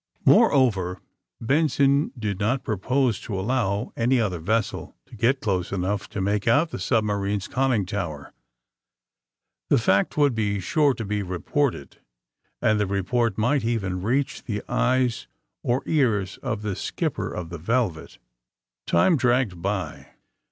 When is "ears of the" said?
15.85-16.75